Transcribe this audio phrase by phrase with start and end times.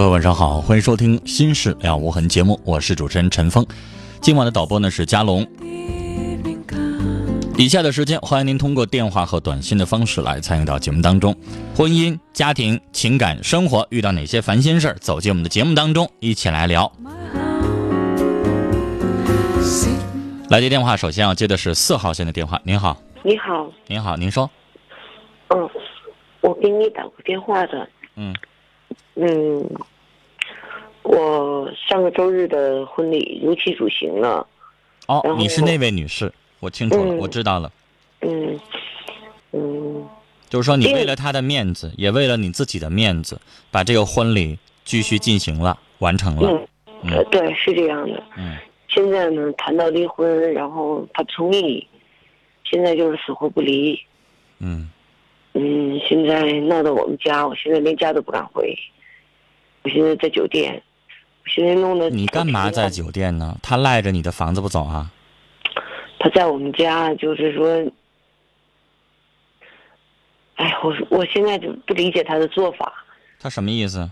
[0.00, 3.66] 朋友，晚上好，欢迎收听《心事了无痕》节目，我是主持人陈峰。
[4.22, 5.46] 今晚的导播呢是佳龙。
[7.58, 11.36] 以下的时间，欢迎您通过电话和短信的方式来参与到节目当中。
[11.76, 16.90] 婚姻、家庭、情感、生活遇到哪些烦心事儿，走进我们的节目当中，一起来聊。
[20.48, 22.58] 来接电话，首先要接的是四号线的电话。
[22.64, 24.50] 您好，你好，您好，您说，
[25.48, 25.68] 嗯，
[26.40, 28.34] 我给你打过电话的，嗯
[29.20, 29.70] 嗯，
[31.02, 34.46] 我上个周日的婚礼如期举行了，
[35.06, 37.70] 哦你是那位女士，我清楚了，嗯我知道了。
[38.22, 38.58] 嗯
[39.52, 40.08] 嗯，
[40.48, 43.40] 就是说，你为为了他的面子，也为了你自己的面子，
[43.70, 46.66] 把这个婚礼继续进行了，完成了。
[47.02, 48.22] 嗯，呃，对，是这样的。
[48.38, 48.56] 嗯
[48.88, 51.86] 现在呢，谈到离婚，然后他不同意，
[52.64, 53.96] 现在就是死活不离。
[54.58, 54.90] 嗯
[55.52, 58.76] 嗯，现在闹到我们家，我现在连家都不敢回，
[59.82, 60.82] 我现在在酒店，
[61.44, 62.90] 我现在弄的你干嘛在？
[62.90, 63.58] 酒店呢？
[63.62, 65.10] 他赖着你的房子不走啊？
[66.18, 67.90] 他在我们家，就是说，
[70.56, 72.92] 哎，我我现在就不理解他的做法，
[73.40, 74.10] 他什么意思？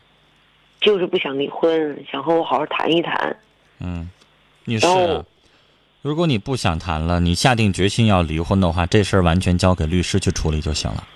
[0.81, 3.37] 就是不想离婚，想和我好好谈一谈。
[3.81, 4.09] 嗯，
[4.65, 5.25] 女士啊，
[6.01, 11.07] 如果你不想谈了，你下定决心要离婚的话，这事儿完全交给律师去处理就行了。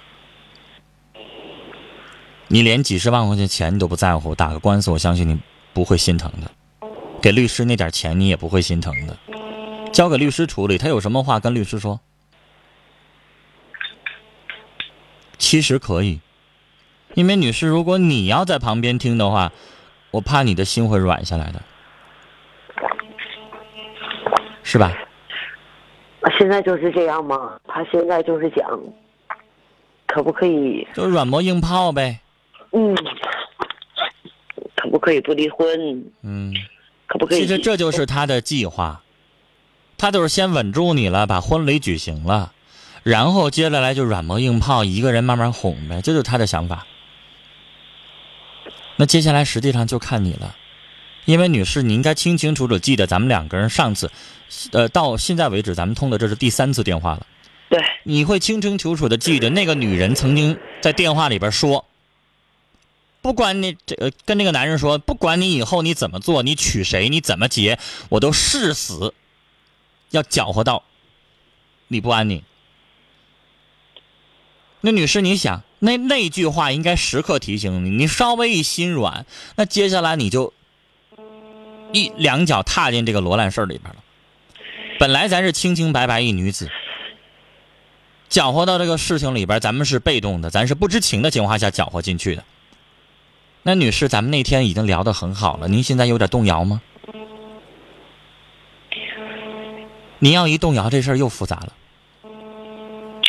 [2.53, 5.41] 你连几十万块钱钱你都不在乎，打个官司，我相信你
[5.73, 6.51] 不会心疼的。
[7.23, 9.17] 给律师那点钱你也不会心疼的，
[9.91, 10.77] 交给律师处理。
[10.77, 11.99] 他有什么话跟律师说？
[15.39, 16.21] 其实可以，
[17.15, 19.51] 因为女士，如果你要在旁边听的话，
[20.11, 21.63] 我怕你的心会软下来的，
[24.63, 24.93] 是吧？
[26.21, 27.59] 啊现在就是这样吗？
[27.67, 28.79] 他现在就是讲，
[30.07, 30.87] 可不可以？
[30.93, 32.19] 就软磨硬泡呗。
[32.73, 32.95] 嗯，
[34.77, 36.05] 可不可以不离婚？
[36.23, 36.55] 嗯，
[37.07, 37.41] 可不可以？
[37.41, 39.03] 其实这就是他的计划，
[39.99, 42.53] 他就是先稳住你了，把婚礼举行了，
[43.03, 46.87] 然后接下来就软磨硬泡，一个人慢慢哄呗，这就是他的想法。
[48.97, 50.55] 那接下来实际上就看你了，
[51.25, 54.11] 因为女士，你应该清清楚楚记得咱们两个人上次，
[54.73, 57.27] 呃，到现在为止咱们通的这是第三次电话了。
[57.69, 61.85] 对，你会清清楚楚的记得那个女人曾经在电话里边说，
[63.23, 67.79] 不管你这、跟那个男人说，不管你以后你怎么做，你娶谁，你怎么结，
[68.09, 69.15] 我都誓死
[70.11, 70.83] 要搅和到
[71.87, 72.43] 你不安宁。
[74.81, 80.53] 那女士，你想，那那句话应该时刻提醒你，你稍微一心软，那接下来你就
[81.93, 84.03] 一两脚踏进这个罗烂事里边了。
[84.99, 86.69] 本来咱是清清白白一女子，
[88.29, 92.45] 搅和到这个事情里边，咱们是被动的，咱是不知情的情况下搅和进去的。
[93.65, 96.83] 那女士，咱们那天已经聊得很好了，您现在有点动摇吗？
[100.19, 101.73] 您要一动摇，这事儿又复杂了。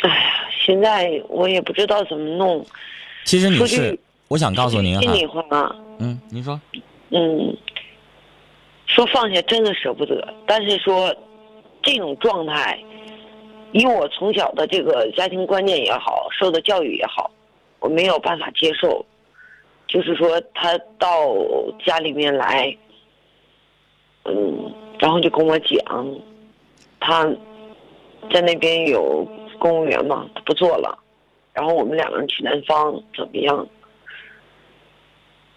[0.02, 2.66] 哎呀，现在我也不知道怎么弄。
[3.24, 6.60] 其实女士，我想告诉您哈，心里话啊，嗯，您说，
[7.10, 7.56] 嗯，
[8.86, 11.14] 说放下真的舍不得，但是说
[11.80, 12.76] 这种状态，
[13.72, 17.30] 以我从小的这个家庭观念也好，受的教育也好，
[17.78, 19.06] 我没有办法接受。
[19.94, 21.36] 就是说，他到
[21.86, 22.76] 家里面来，
[24.24, 26.16] 嗯，然后就跟我讲，
[26.98, 27.24] 他
[28.32, 29.24] 在那边有
[29.60, 30.98] 公务员嘛，他不做了，
[31.52, 33.64] 然后我们两个人去南方怎么样？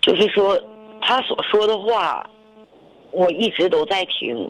[0.02, 0.56] 就是说，
[1.02, 2.30] 他所说的话，
[3.10, 4.48] 我一直都在听，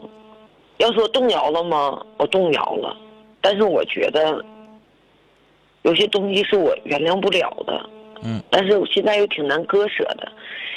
[0.76, 2.04] 要说动摇了吗？
[2.18, 2.94] 我动摇了，
[3.40, 4.44] 但是我觉得
[5.80, 7.88] 有些东西是我原谅不了的。
[8.22, 10.30] 嗯，但是我现在又挺难割舍的。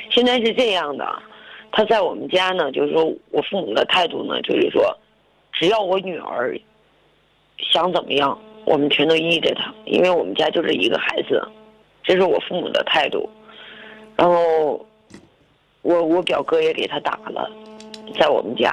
[0.10, 1.06] 现在是这样的，
[1.72, 4.96] 他在我们家呢，就是说我父母的态度呢，就是说，
[5.54, 6.60] 只要我女儿
[7.58, 11.42] 想怎么样，我们全都依着她，因为我们家就这一个孩子，
[12.04, 13.30] 这是我父母的态度。
[14.18, 14.86] 然后
[15.82, 17.50] 我我表哥也给他打了，
[18.20, 18.72] 在我们家，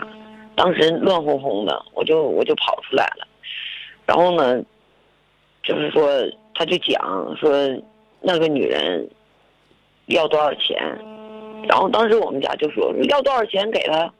[0.54, 3.26] 当时乱哄哄的，我就我就跑出来了。
[4.04, 4.62] 然后呢，
[5.62, 6.08] 就是说
[6.54, 7.50] 他就讲说
[8.20, 9.08] 那个女人
[10.06, 10.76] 要多少钱，
[11.68, 14.12] 然后当时我们家就说要多少钱给他，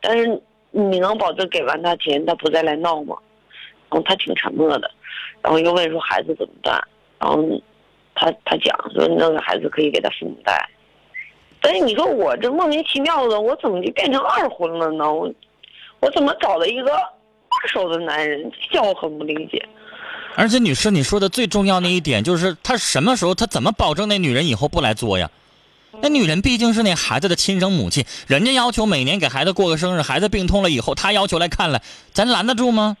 [0.00, 3.16] 但是你能保证给完他钱他不再来闹吗？
[3.88, 4.90] 然后他挺沉默的，
[5.42, 6.82] 然后又问说孩子怎么办，
[7.20, 7.42] 然后
[8.14, 10.68] 他他讲说那个孩子可以给他父母带，
[11.60, 15.12] 但是你说我这莫名其妙的，我怎么就变成二婚了呢？
[15.12, 15.32] 我
[16.00, 18.50] 我怎么找了一个二手的男人？
[18.50, 19.64] 这叫我很不理解。
[20.36, 25.30] 而且女士，你说的最重要的一点就是，他什么时候他怎么保证那女人以后不来作呀？
[26.02, 32.98] 那女人毕竟是那孩子的亲生母亲，人家要求每年给孩子过个生日，孩子病痛了以后，她要求来看来，咱拦得住吗？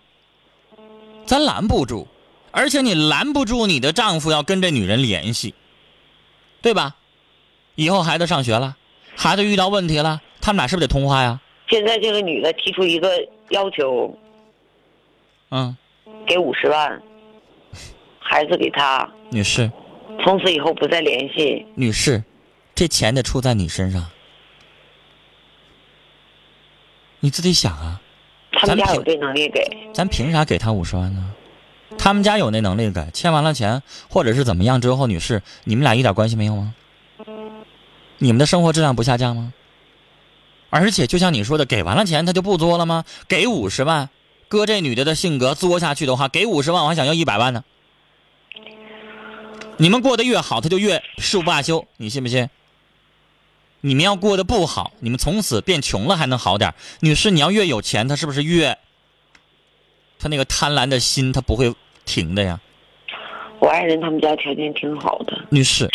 [1.26, 2.08] 咱拦不住，
[2.52, 5.54] 而且你拦不住你的丈夫要跟这女人联系，
[6.62, 6.96] 对吧？
[7.74, 8.76] 以后孩子上学了，
[9.14, 11.38] 孩子遇到问题了，他们俩是不是得通话呀？
[11.68, 13.10] 现在这个女的提出一个
[13.50, 14.16] 要求，
[15.50, 15.76] 嗯，
[16.26, 17.02] 给五十万，
[18.28, 19.70] 孩子给他，女士，
[20.24, 21.64] 从此以后不再联系。
[21.74, 22.24] 女士，
[22.74, 24.04] 这钱得出在你身上，
[27.20, 28.00] 你自己想啊。
[28.58, 29.60] 他们家有这能力给，
[29.92, 31.32] 咱凭啥给他五十万呢？
[31.98, 36.74] 他们家有那能力给，欠完了钱或者是怎么样之后，女士，你们俩一点关系没有吗？
[38.18, 39.52] 你们的生活质量不下降吗？
[40.70, 43.04] 而且就像你说的，给完了钱他就不作了吗？
[43.28, 44.08] 给五十万，
[44.48, 47.62] 搁这女的的性格作下去的话，给五十万我还想要一百万呢。
[49.78, 52.48] 你们过得越好，他就越誓不罢休，你信不信？
[53.82, 58.78] 你们要过得不好，你们从此变穷了还能好点儿女士，你要越有钱，他是不是越
[60.18, 61.74] 他那个贪婪的心，他不会
[62.04, 62.58] 停的呀？
[63.58, 65.88] 我爱人他们家条件挺好的，女士，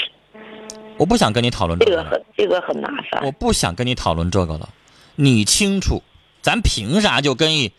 [0.98, 2.90] 我不想跟你讨论这个了，这个很这个很拿
[3.24, 3.32] 我。
[3.32, 4.70] 不想跟你讨论这个了。
[5.16, 6.02] 你清楚，
[6.42, 7.72] 咱凭啥就跟一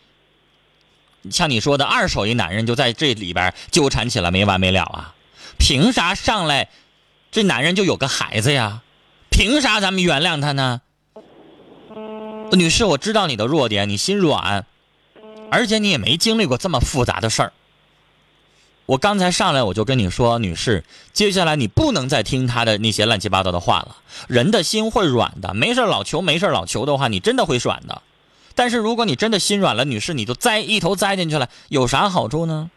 [1.30, 5.14] 像你说的二手一男人就在这里边纠缠起来没完没了啊？
[5.62, 6.70] 凭啥上来
[7.30, 8.82] 这男人就有个孩子呀？
[9.30, 10.80] 凭啥咱们原谅他呢？
[12.50, 14.66] 女士，我知道你的弱点，你心软，
[15.52, 16.80] 而且你也没经历过这么？
[16.80, 17.52] 复杂的事儿。
[18.86, 20.82] 我刚才上来我就跟你说，女士，
[21.12, 23.98] 接下来你不能再听他的那些乱七八糟的话了。
[24.26, 28.02] 人的心会软的，没事老求没事老求的话，你真的会软的。
[28.56, 32.68] 但是如果你真的心软了，女士，你就栽一头栽进去了，有啥好处呢？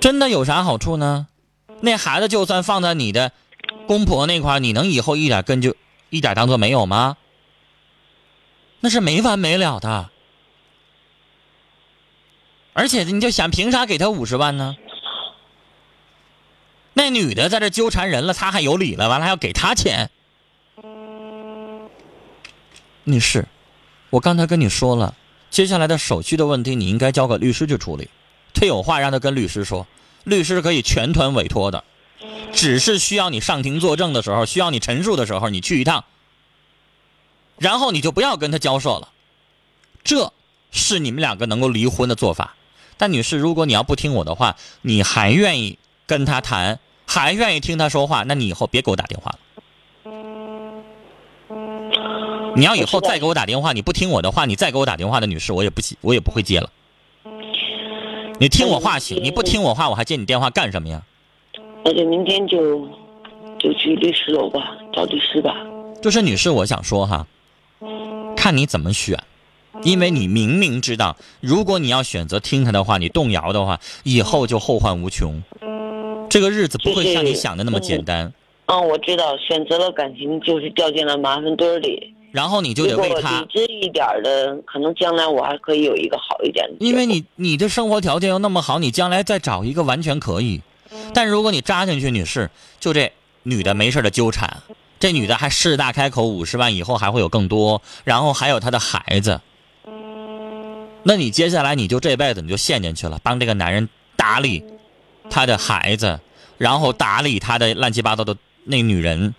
[0.00, 1.26] 真的有啥好处呢？
[1.82, 3.32] 那孩子就算放在你的
[3.86, 5.76] 公婆那块，你能以后一点根就
[6.08, 7.16] 一点当做没有吗？
[8.80, 10.10] 那是没完没了的。
[12.72, 14.76] 而且你就想，凭啥给他五十万呢？
[16.94, 20.10] 那女的在这纠缠人了，他还有理了，完了还要给他钱。
[23.04, 23.46] 女士，
[24.10, 25.14] 我刚才跟你说了，
[25.50, 28.08] 接下来的手续的问题，你应该交给律师去处理。
[28.60, 29.86] 他有话让他跟律师说，
[30.22, 31.82] 律师可以全团委托的，
[32.52, 36.04] 只是需要你上庭作证的时候，需要你陈述的时候，你去一趟，
[37.56, 39.08] 然后你就不要跟他交涉了。
[40.04, 40.34] 这
[40.70, 42.54] 是你们两个能够离婚的做法。
[42.98, 49.38] 但女士，如果你要不听我的话，你还愿意跟他谈，还愿意听他说话，那你以后别给我打电话了。
[52.54, 56.70] 你要以后再给我打电话，你不听我的话，你再给我打电话的女士，我也不接，我也不会接了。
[58.40, 61.02] 你听我话行，你不听我话，我还接你电话干什么呀？
[61.84, 62.88] 那就明天就
[63.58, 65.54] 就去律师楼吧，找律师吧。
[66.00, 67.26] 就是女士，我想说哈，
[68.34, 69.22] 看你怎么选，
[69.82, 75.42] 因为你明明知道，如果你要选择听他的话，你动摇的话，以后就后患无穷，
[76.30, 78.32] 这个日子不会像你想的那么简单。
[78.64, 82.14] 嗯，我知道，选择了感情就是掉进了麻烦堆儿里。
[82.32, 86.76] 然后你就得为他理，智一点的，可能将来我还可以有一个好一点的。
[86.78, 90.60] 因为你你的生活条件又那么好，你将来再找一个完全可以。
[91.14, 94.62] 但如果你扎进去，女士，就这女的没事的纠缠，
[94.98, 99.40] 这女的还势大开口五十万，以后还会有更多，然后还有她的孩子。
[101.02, 104.62] 那你接下来你就这辈子你就陷进去了，帮这个男人打理
[105.30, 106.20] 他的孩子，
[106.58, 109.34] 然后打理他的乱七八糟的那女人。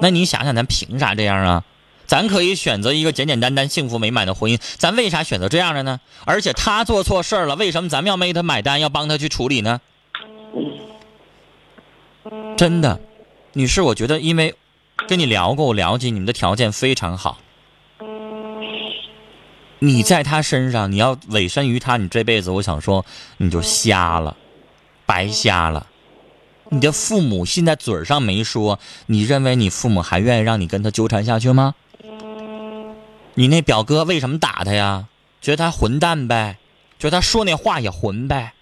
[0.00, 1.64] 那你想想，咱凭啥这样啊？
[2.12, 5.98] 咱可以选择一个简简单单、幸福美满的婚姻，咱为啥选择这样的呢？
[6.26, 9.80] 而且他做错事儿了，为什么咱们要为他买单，要帮他去处理呢？
[12.54, 13.00] 真的，
[13.54, 14.54] 女士，我觉得因为
[15.08, 17.38] 跟你聊过，我了解你们的条件非常好。
[19.78, 23.06] 你在他身上，你要委身于他，你这辈子，我想说，
[23.38, 24.36] 你就瞎了，
[25.06, 25.86] 白瞎了。
[26.68, 31.74] 你的父母现在嘴上没说，你认为你父母还愿意让你跟他纠缠下去吗？
[33.34, 35.08] 你那表哥为什么打他呀？
[35.40, 36.58] 觉得他混蛋呗，
[36.98, 38.52] 觉得他说那话也混呗，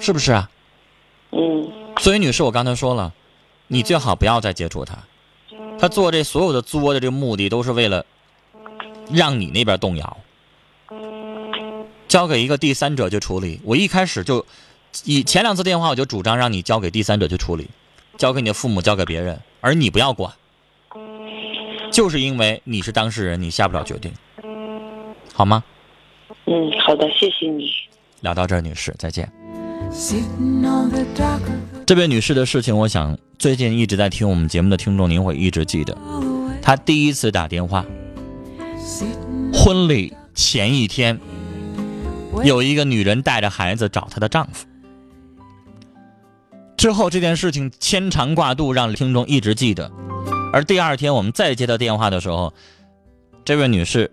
[0.00, 0.50] 是不是啊？
[1.32, 3.12] 嗯所以，女士，我刚才说了，
[3.68, 4.98] 你最好不要再接触他。
[5.78, 8.04] 他做这所有的作的这个目的，都是为了
[9.12, 10.16] 让你那边动摇，
[12.08, 13.60] 交给一个第三者去处理。
[13.62, 14.44] 我一开始就
[15.04, 17.68] 以前两次电话，我就主张让你交给第三者去处理，
[18.16, 20.32] 交给你的父母，交给别人，而你不要管，
[22.00, 24.10] 就是因为你是当事人，你下不了决定，
[25.34, 25.62] 好吗？
[26.46, 27.70] 嗯，好的，谢谢你。
[28.20, 29.30] 聊到这儿，女士，再见。
[31.84, 35.94] 这位女士的事情，我想最近一直在听我们节目的听众，您会一直记得。
[36.62, 37.84] 她第一次打电话，
[39.52, 41.20] 婚礼前一天，
[42.42, 44.66] 有一个女人带着孩子找她的丈夫。
[46.78, 49.92] 之后这件事情牵肠挂肚，让听众一直记得。
[50.52, 52.52] 而第二天我们再接到电话的时候，
[53.44, 54.10] 这位女士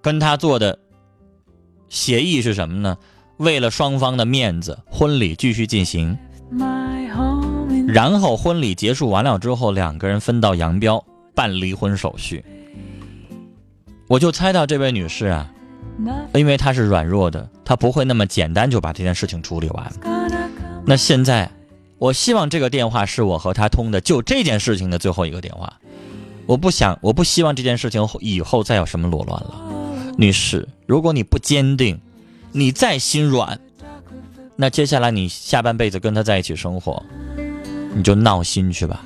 [0.00, 0.78] 跟他做的
[1.88, 2.96] 协议是什么呢？
[3.38, 6.16] 为了双方的面子，婚礼继续进行。
[7.88, 12.44] 然后婚礼结束完了之后，两个人分道扬镳，办离婚手续。
[14.08, 15.50] 我就猜到这位女士啊，
[16.34, 19.92] 因为她是软弱的，她不会那么简单就把这件事情处理完。
[20.84, 21.50] 那现在，
[21.98, 25.80] 我希望这个电话是我和他通的就这件事情的最后一个电话。
[26.46, 29.54] 我不想，我不希望这件事情以后再有什么裸乱了。
[30.16, 32.00] 女士，如果你不坚定，
[32.52, 33.58] 你再心软，
[34.54, 37.02] 那接下来你下半辈子跟他在一起生活，
[37.94, 39.04] 你就闹心去吧。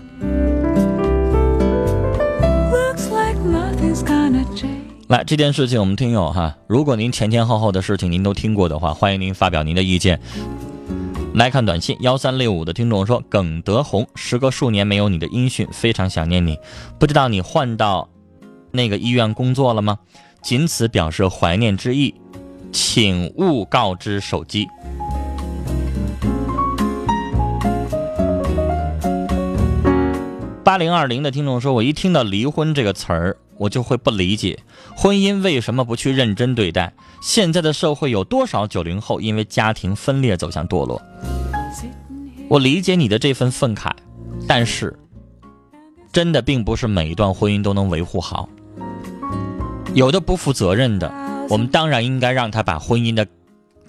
[5.08, 10.20] 来，这件事情我们听友哈，如果您前前后后的事情您都听过的话，欢迎您发表您的意见。
[11.34, 16.58] 来看短信，幺三六五的听众说，耿德红，时隔数年没有你的音讯，非常想念你，
[16.98, 18.10] 不知道你换到
[18.70, 19.98] 那个医院工作了吗？
[20.42, 22.14] 仅此表示怀念之意，
[22.70, 24.68] 请勿告知手机。
[30.62, 34.58] 八零二零的听众说，我一听到离婚这个词儿，我就会不理解，
[34.96, 36.92] 婚姻为什么不去认真对待？
[37.22, 41.00] 现在的社会有多少九零后因为家庭分裂走向堕落？
[42.48, 43.92] 我理解你的这份愤慨，
[44.48, 44.98] 但是，
[46.12, 48.48] 真的并不是每一段婚姻都能维护好。
[49.94, 51.12] 有的不负责任的，
[51.48, 53.24] 我们当然应该让他把婚姻的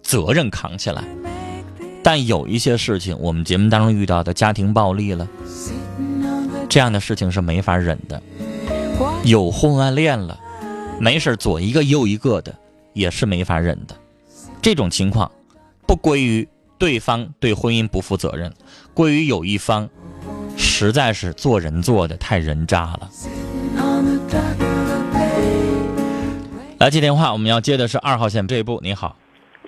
[0.04, 1.04] 责任扛起来。
[2.04, 5.28] 但有一些事情，我们节目当中遇到的家庭暴力了，
[6.70, 8.22] 这样的事情是没法忍的。
[9.24, 10.38] 有婚外恋了，
[11.00, 12.54] 没事左一个右一个的，
[12.92, 13.96] 也是没法忍的。
[14.62, 15.32] 这种情况，
[15.88, 16.46] 不归于
[16.78, 18.54] 对方对婚姻不负责任，
[18.94, 19.90] 归于有一方
[20.58, 23.10] 实在是做人做的太人渣了。
[26.80, 28.78] 来接电话，我们要接的是二号线这一步。
[28.84, 29.16] 你好，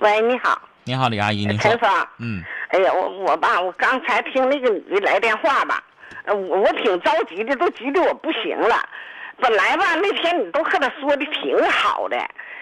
[0.00, 1.90] 喂，你好，你好，李阿姨，您好陈，峰。
[2.18, 5.82] 嗯，哎呀，我我吧，我刚才听那个女的来电话吧，
[6.26, 8.76] 呃我我挺着急的，都急得我不行了。
[9.38, 12.16] 本来吧，那天你都和他说的挺好的，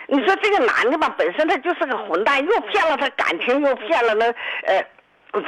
[0.06, 4.26] 你说这个男的吧，本身他就是个混蛋，又骗了他感情，又骗了那
[4.66, 4.84] 呃，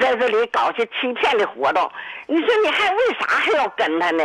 [0.00, 1.90] 在这里搞些欺骗的活动。
[2.26, 4.24] 你说你还为啥还要跟他呢？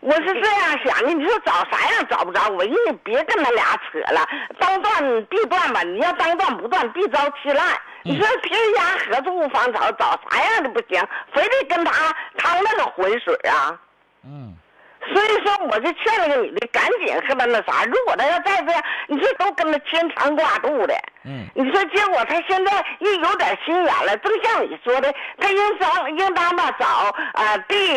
[0.00, 2.46] 我是这样想的，你说找啥样找不着？
[2.50, 5.82] 我意思别跟他俩扯了，当断必断吧。
[5.82, 7.66] 你要当断不断，必遭其烂。
[8.02, 13.80] 你说天涯何处无芳草，找啥样的不行，非得跟他趟那个浑水啊？
[14.26, 14.54] 嗯，
[15.12, 17.84] 所以说，我就劝那个女的赶紧和他那啥。
[17.84, 20.94] 如果他要再这样，你说都跟他牵肠挂肚的。
[21.24, 26.86] 嗯，你说结果他现在一有点心眼了，正像你说的，他应当应当吧找
[27.34, 27.96] 啊、第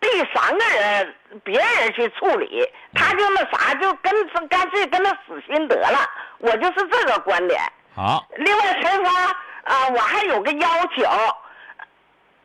[0.00, 5.98] 第三个人别人去处理，他就那啥就跟干脆跟他死心得了。
[6.38, 7.60] 我就是这个观点。
[7.94, 9.14] 好，另外，陈芳
[9.64, 11.04] 啊，我还有个要求，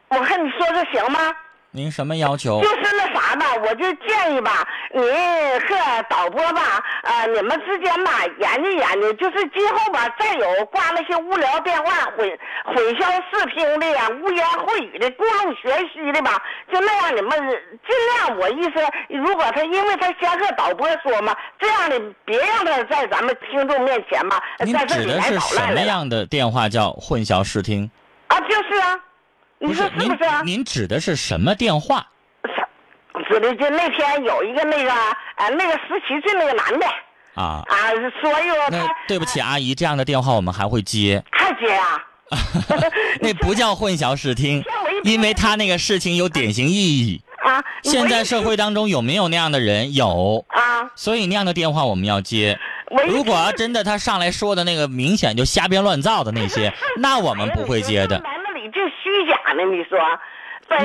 [0.09, 1.35] 我和你说说行吗？
[1.71, 2.67] 您什么要求就？
[2.69, 18.71] 是那啥吧，我就建议吧，你和导播吧，呃，你们之间吧研究研究，就是今后吧再有挂那些无聊电话、混混淆视听的呀、污言秽语的、故弄玄虚的吧，就那样你们尽量，我意思，
[19.09, 27.89] 如果他因为他先和导播说嘛，这样的别让他在咱们听众面前吧，您在这里来指的是什捣乱来了么样的电话叫混淆视听？
[28.27, 29.00] 啊，就是啊，
[29.59, 30.41] 你说是您不是啊？
[30.45, 32.05] 您指的是什么电话？
[33.29, 36.85] 指的就那天有一个那个呃那个十七岁那个男的
[37.33, 42.03] 啊，啊，说哟那他对不起，阿姨，这样的电话我们还会接，还接啊
[43.19, 44.63] 那不叫混淆视听
[45.03, 47.21] 因为他那个事情有典型意义。
[47.43, 47.63] 啊！
[47.83, 49.93] 现在社会当中有没有那样的人？
[49.93, 52.59] 有，啊，所以那样的电话我们要接。
[53.07, 58.21] 如果要真的他上来说的那个明显就瞎编乱造的那些， 那我们不会接的。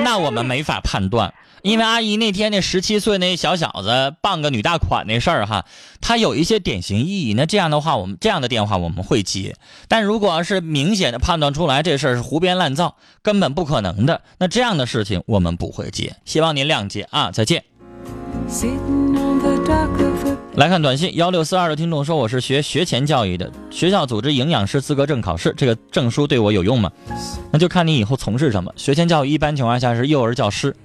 [0.03, 5.65] 那我们没法判断，因为阿姨那天那十七岁那小小子傍个女大款那事儿哈，
[5.99, 7.33] 他有一些典型意义。
[7.33, 9.55] 那这样的话，我们这样的电话我们会接，
[9.89, 16.15] 但如果要是明显的判断出来这事儿是胡编乱造，根本不可能的，那这样的事情我们不会接。
[16.23, 17.63] 希望您谅解啊，再见。
[20.55, 26.91] 来看短信，幺六四二的听众说我是学学前教育的，学校组织营养师资格证考试，这个证书对我有用吗？
[27.51, 28.71] 那就看你以后从事什么。
[28.75, 30.75] 学前教育一般情况下是幼儿教师，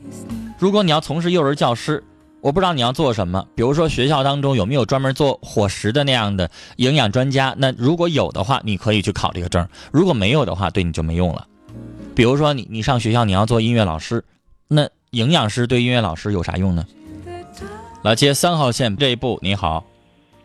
[0.58, 2.02] 如果你要从事幼儿教师，
[2.40, 7.54] 我不知道你要做什么，比如说学校当中有没有专门做伙食的那样的营养专家？
[7.58, 11.46] 那如果有的话，你可以去考这个证；如果没有的话，对你就没用了。
[12.14, 14.24] 比如说你你上学校你要做音乐老师，
[14.66, 16.86] 那营养师对音乐老师有啥用呢？
[18.04, 19.84] 来接三号线这一步，你好，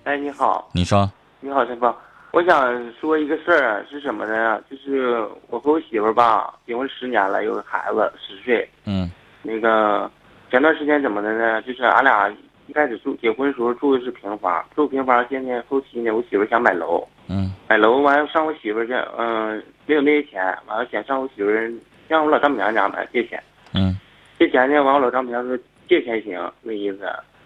[0.05, 1.09] 哎，你好，你说。
[1.39, 1.93] 你好，陈峰，
[2.31, 4.59] 我想说一个事儿啊，是什么呢？
[4.69, 8.67] 就是我和我媳妇儿吧，结婚十年了，有个孩子十岁。
[8.85, 9.09] 嗯。
[9.43, 10.09] 那个
[10.49, 11.61] 前段时间怎么的呢？
[11.61, 12.27] 就是俺俩
[12.65, 17.53] 一开始住结婚时候住的是平房，住平房，现在后期呢，我媳妇儿想买楼，嗯。
[17.69, 21.71] 买楼完了上我媳妇儿家，嗯、没有那些钱，完了想上我媳妇儿
[22.07, 23.41] 让我老丈母娘家买借钱，
[23.73, 23.95] 嗯。
[24.39, 25.55] 借钱呢，完我老丈母娘说
[25.87, 26.99] 借钱行，那意思，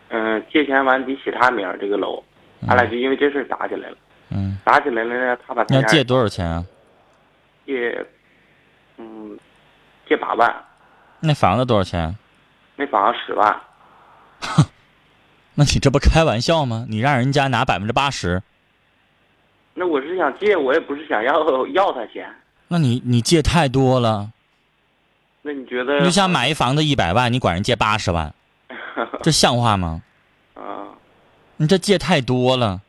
[0.10, 2.24] 嗯、借钱完得写他名儿这个楼，
[2.68, 3.98] 俺俩就因为这事儿打起来了。
[4.30, 6.66] 嗯，打起来了呢，他把他要借多少钱啊？
[7.66, 8.06] 借，
[8.98, 9.38] 嗯，
[10.08, 10.54] 借八万，
[11.20, 12.16] 那房子多少钱？
[12.76, 13.62] 那房子十万，
[15.56, 16.86] 那你这不开玩笑吗？
[16.90, 18.42] 你让人家拿百分之八十，
[19.74, 22.30] 那我是想借，我也不是想要要他钱。
[22.68, 24.30] 那你你借太多了。
[25.42, 26.00] 那你觉得？
[26.00, 28.34] 你就想买一房子一百万，你管人借八十万，
[29.22, 30.02] 这像话吗？
[30.56, 30.96] 啊，
[31.58, 32.82] 你这借太多了。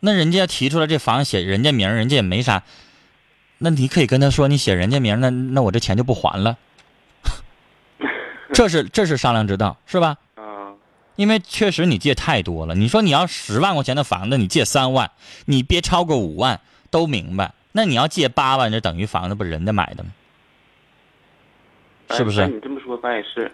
[0.00, 2.62] 那人家提出来这房子写人家名，人家也没啥。
[3.58, 6.58] 那你可以跟他说，你写人家名，那那我这钱就不还了。
[8.52, 10.16] 这是这是商量之道，是吧？
[10.34, 10.74] 啊，
[11.16, 12.74] 因为确实你借太多了。
[12.74, 15.10] 你说你要十万块钱的房子，你借三万，
[15.44, 17.54] 你别超过五万，都明白。
[17.72, 20.10] 那你要借八万，这等于房子不人家买的吗？
[22.10, 23.50] 是不是你这么说，反也是。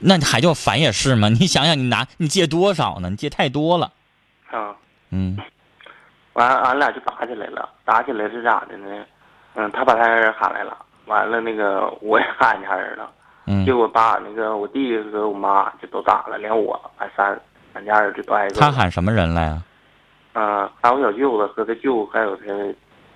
[0.00, 1.28] 那你还叫烦也是吗？
[1.40, 3.10] 你想想，你拿你借多少呢？
[3.10, 3.90] 你借太多了。
[4.50, 4.74] 啊，
[5.10, 5.36] 嗯
[6.34, 9.04] 完俺俩就打起来了，打起来是咋的呢？
[9.54, 13.10] 嗯，他把他人喊来了，完了那个我也喊俺家人了，
[13.46, 17.38] 嗯结，果把那个我弟和我妈就都打了，连我俺三
[17.74, 18.60] 俺家人就都挨揍。
[18.60, 19.62] 他喊什么人来啊？
[20.34, 22.44] 嗯，还有我小舅子和他舅还有他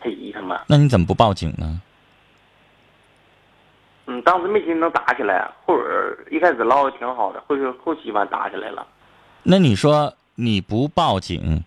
[0.00, 0.58] 他姨他们。
[0.66, 1.80] 那你怎么不报警呢？
[4.22, 8.86] 嗯，当时没寻思能打起来，后儿一开始唠的挺好的，后是后期完打起来了。
[9.42, 11.64] 那你说你不报警，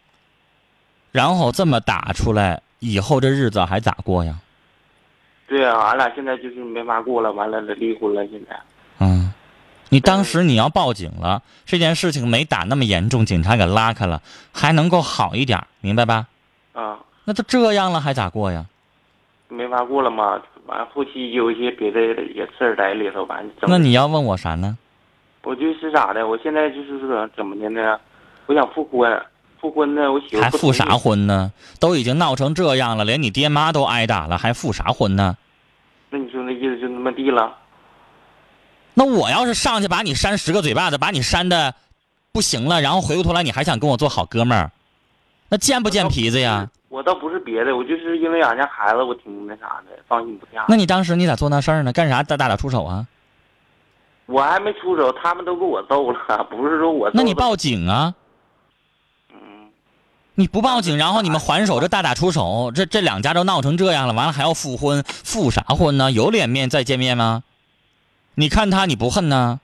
[1.12, 4.36] 然后这么打出来，以后这日子还咋过呀？
[5.48, 8.60] 对啊，俺俩现在就是没法过了，完了离婚了，现在。
[9.00, 9.34] 嗯，
[9.90, 14.22] 你当时你要报警了，这件事情没打那么严重，警察给拉开了，
[14.54, 16.28] 还能够好一点，明白吧？
[16.74, 18.66] 啊，那都这样了，还咋过呀？
[19.48, 22.00] 没法过了嘛，完后期有一些别的
[22.34, 23.70] 也事儿在里头，完整。
[23.70, 24.78] 那你要问我啥呢？
[25.44, 26.28] 我就是咋的？
[26.28, 28.00] 我现在就是说怎么的呢？
[28.48, 29.22] 我想复婚，
[29.62, 30.98] 复婚呢，我媳妇还复啥？
[30.98, 31.52] 婚呢？
[31.80, 35.38] 都已经闹成这样了，连你爹妈都挨打了，还复啥婚呢？
[36.10, 37.56] 那你说那意思就那么地了？
[38.96, 41.76] 那我要是上去把你扇十个嘴巴子，把你扇的
[42.32, 44.72] 不行了，然后回过头来你还想跟我做好哥们儿，
[45.50, 46.70] 那贱不贱皮子呀？
[46.96, 50.64] 我倒不是别的，我就是因为俺家孩子，我挺那啥的，放心不下。
[50.70, 51.92] 那你当时你咋做那事儿呢？
[51.92, 53.06] 干啥大大打出手啊？
[54.28, 57.12] 我还没出手，他们都给我揍了， 不是说我。
[57.14, 58.16] 那你报警啊！
[59.30, 59.68] 嗯，
[60.36, 66.14] 你不报警，然后你们还手，这大打出手，这这两家都闹成这样了，完了还要复婚，复啥婚呢？
[66.14, 67.44] 有脸面再见面吗？
[68.36, 69.60] 你看他你不恨呢？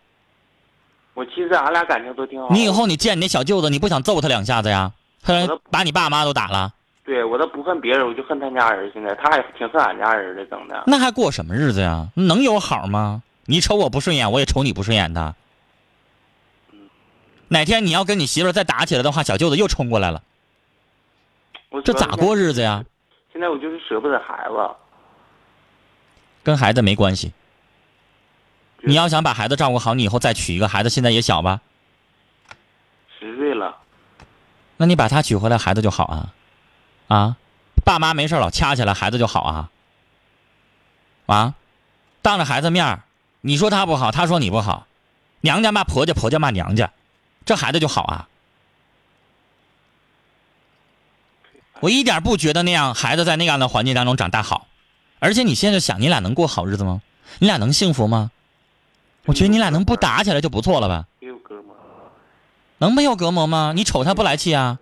[1.13, 2.49] 我其实俺俩感情都挺好。
[2.51, 4.91] 你以后你见你那小舅子，你不想揍他两下子呀？
[5.23, 6.73] 他把你爸妈都打了，
[7.11, 8.89] 对我都不恨别人，我就恨他家人。
[8.93, 10.81] 现在他还挺恨俺家人的，整的。
[10.87, 12.07] 那还过什么日子呀？
[12.15, 13.21] 能有好吗？
[13.47, 15.35] 你瞅我不顺眼，我也瞅你不顺眼的。
[17.49, 20.23] 哪天你要跟你媳妇再打起来的话，小舅子又冲过来了，
[21.69, 22.85] 我这咋过日子呀？
[23.33, 24.55] 现在我就是舍不得孩子。
[26.43, 27.33] 跟孩子没关系。
[28.79, 31.59] 你要想把孩子照顾好，你以后再娶一个孩子，现在也小吧？
[33.19, 33.75] 十岁了，
[34.77, 36.33] 那你把他娶回来，孩子就好啊，
[37.11, 37.35] 啊，
[37.83, 39.69] 爸妈没事老掐起来，孩子就好啊，
[41.25, 41.55] 啊，
[42.21, 43.03] 当着孩子面儿
[43.41, 44.87] 你说他不好，他说你不好，
[45.41, 46.93] 娘家骂婆家，婆家骂娘家，
[47.43, 48.29] 这孩子就好啊。
[51.81, 54.67] 我一点不觉得那样孩子在那样的环境当中长大好，
[55.19, 57.01] 而且你现在想，你俩能过好日子吗？
[57.39, 58.31] 你俩能幸福吗？
[59.25, 61.07] 我觉得你俩能不打起来就不错了吧？
[61.19, 61.75] 没有隔膜。
[62.77, 63.73] 能没有隔膜吗？
[63.75, 64.79] 你瞅他不来气啊？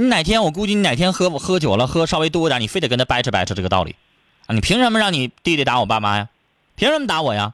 [0.00, 3.94] 嗯，你哪天我估计你哪天喝喝酒了，喝稍微多点，你非得跟他掰扯掰扯这个道理，
[4.46, 6.28] 啊，你凭什么让你弟弟打我爸妈呀？
[6.74, 7.52] 凭什么打我呀？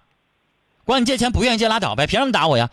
[0.85, 2.71] 管你借钱不愿意借拉倒呗，凭什么打我呀？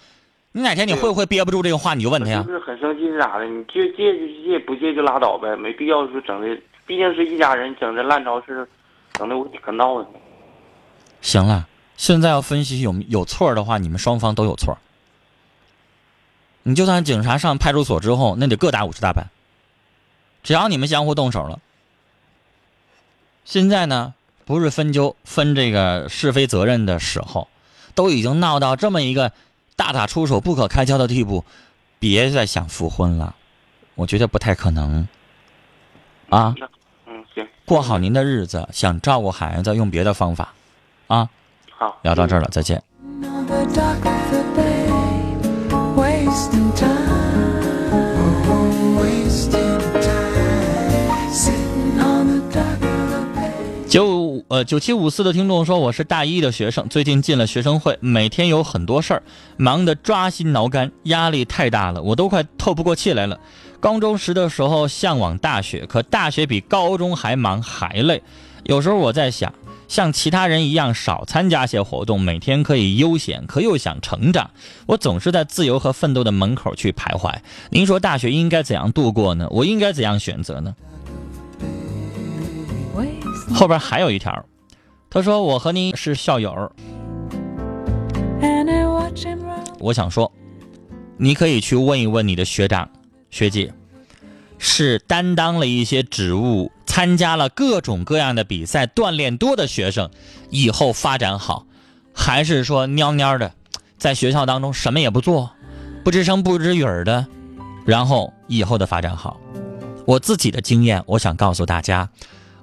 [0.52, 2.52] 你哪天你会不会憋不住这个话，你就问他呀就？
[2.52, 3.46] 是很生气是咋的？
[3.46, 6.56] 你借借就借，不借就拉倒呗，没必要说整的，
[6.86, 8.68] 毕竟是一家人，整这烂招事，
[9.14, 10.14] 整的我可闹腾。
[11.22, 14.78] 行了，现在要分析有有错的话，你们双方都有错。
[16.62, 19.32] 你就算警察上派出所之后，那得各打五十大板。
[20.44, 21.60] 只要你们相互动手了，
[23.46, 24.14] 现在呢
[24.46, 27.48] 不是分纠分这个是非责任的时候，
[27.96, 29.32] 都已经闹到这么一个
[29.76, 31.46] 大打出手、不可开交的地步，
[31.98, 33.36] 别再想复婚了，
[33.96, 35.08] 我觉得不太可能。
[36.30, 36.54] 啊，
[37.06, 40.54] 嗯，行，过好您的日子，想照顾孩子，用别的方法，
[41.08, 41.30] 啊。
[41.70, 42.82] 好，聊到这儿了，再见。
[54.54, 59.24] 呃九七五四的听众说，我是大一的学生，最近进了学生会，每天有很多事儿，
[59.58, 63.40] 忙得抓心挠肝，压力太大了，我都快透不过气来了。
[63.80, 68.22] 高中时的时候向往大学，可大学比高中还忙还累。
[68.66, 69.52] 有时候我在想，
[69.88, 74.52] 像其他人一样少参加些活动，每天可以悠闲，可又想成长。
[74.86, 77.34] 我总是在自由和奋斗的门口去徘徊。
[77.72, 79.48] 您说大学应该怎样度过呢？
[79.50, 80.76] 我应该怎样选择呢？
[83.54, 84.46] 后边还有一条，
[85.10, 86.72] 他说我和你是校友.
[89.80, 90.32] 我想说，
[91.18, 92.90] 你可以去问一问你的学长、
[93.30, 93.74] 学姐，
[94.58, 100.10] 是担当了一些职务，参加了各种各样的比赛，锻炼多的学生，
[100.50, 101.66] 以后发展好，
[102.14, 103.52] 还是说蔫蔫的，
[103.98, 105.52] 在学校当中什么也不做，
[106.04, 107.28] 不吱声不吱语儿的，
[107.86, 109.38] 然后以后的发展好。
[110.06, 112.10] 我自己的经验，我想告诉大家。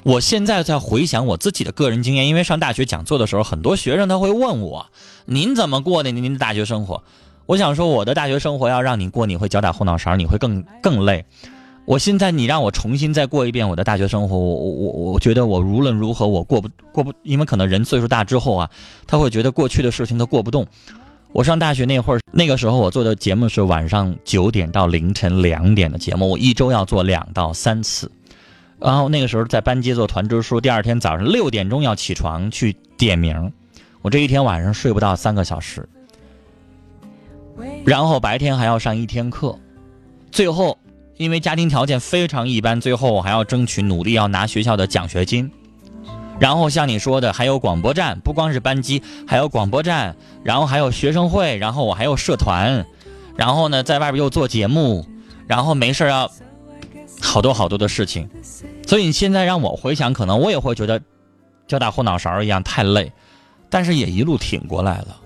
[0.03, 4.87] 我现在在回想我自己的个人经验，因为上大学讲座的时候，很多学生他会问我
[5.27, 7.03] ：“您怎么过的您的大学生活？”
[7.47, 11.25] 我想说，我的大学生活要让你过，你会脚打后脑勺，你会更更累。
[11.85, 18.71] 我现在你让我重新再过一遍我的大学生活，我我我觉得我无论如何我过不过不，因为可能人岁数大之后啊，
[19.07, 20.67] 他会觉得过去的事情他过不动。
[21.33, 28.11] 我上大学那会儿，那个时候我做的节目是晚上九点到凌晨两点的节目，我一周要做两到三次。
[28.81, 33.53] 然后那个时候在班级做团支书，第二天早上六点钟要起床去点名，
[34.03, 35.89] 我这一天晚上睡不到三个小时，
[37.85, 39.59] 然后白天还要上一天课，
[40.33, 40.79] 最后
[41.19, 45.51] 因为家庭条件非常一般，最后我还要争取努力要拿学校的奖学金。
[46.39, 52.87] 然后像你说的，还有广播站，不光是班级，还有广播站，然后还有学生会，然后我还有社团，
[53.37, 55.05] 然后呢在外边又做节目，
[55.47, 56.31] 然后没事要
[57.21, 58.27] 好多好多的事情。
[58.91, 61.01] 所以你现在让我回想，可能我也会觉得
[61.69, 63.13] 脚打后脑勺一样太累，
[63.69, 65.17] 但是也一路挺过来了，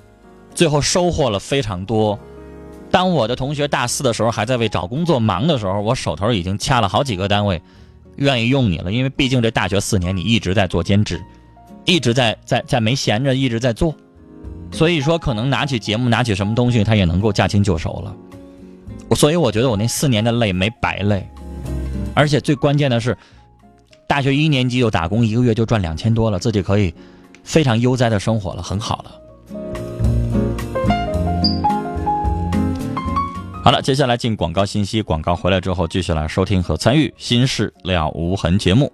[0.55, 2.19] 最后收获了非常多。
[2.91, 7.63] 当我的同学大四的时候还在为找工作忙的时候，我手头已经掐了好几个单位，
[8.17, 11.25] 愿意用你了，因为毕竟这大学四年你一直在做兼职，
[11.87, 13.95] 一直在在在没闲着，一直在做，
[14.73, 18.15] 所以说可能拿起节目拿起什么东西，他也能够驾轻就熟了。
[19.17, 21.27] 所以我觉得我那四年的累没白累，
[22.13, 23.17] 而且最关键的是。
[24.07, 26.95] 大学一年级就打工，一个月就赚两千多了，自己可以
[27.43, 29.11] 非常悠哉的生活了，很好了。
[33.63, 38.93] 好了，接下来进广告信息，广告回来之后继续来收听和参与《新事了无痕》节目。